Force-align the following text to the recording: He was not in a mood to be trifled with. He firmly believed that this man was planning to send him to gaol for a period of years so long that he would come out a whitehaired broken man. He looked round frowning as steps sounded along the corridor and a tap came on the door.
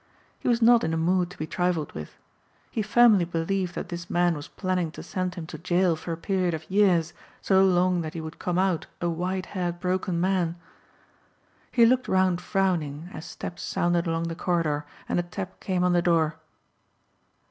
He 0.39 0.47
was 0.47 0.63
not 0.63 0.83
in 0.83 0.95
a 0.95 0.97
mood 0.97 1.29
to 1.29 1.37
be 1.37 1.45
trifled 1.45 1.91
with. 1.93 2.17
He 2.71 2.81
firmly 2.81 3.23
believed 3.23 3.75
that 3.75 3.89
this 3.89 4.09
man 4.09 4.33
was 4.35 4.47
planning 4.47 4.89
to 4.93 5.03
send 5.03 5.35
him 5.35 5.45
to 5.45 5.59
gaol 5.59 5.95
for 5.95 6.11
a 6.11 6.17
period 6.17 6.55
of 6.55 6.67
years 6.71 7.13
so 7.39 7.63
long 7.63 8.01
that 8.01 8.15
he 8.15 8.19
would 8.21 8.39
come 8.39 8.57
out 8.57 8.87
a 8.99 9.05
whitehaired 9.05 9.79
broken 9.79 10.19
man. 10.19 10.55
He 11.71 11.85
looked 11.85 12.07
round 12.07 12.41
frowning 12.41 13.11
as 13.13 13.25
steps 13.27 13.61
sounded 13.61 14.07
along 14.07 14.23
the 14.23 14.33
corridor 14.33 14.87
and 15.07 15.19
a 15.19 15.21
tap 15.21 15.59
came 15.59 15.83
on 15.83 15.93
the 15.93 16.01
door. 16.01 16.39